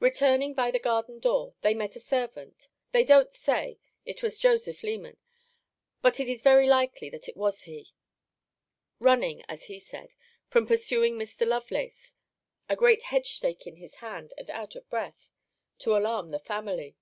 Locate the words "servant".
2.00-2.70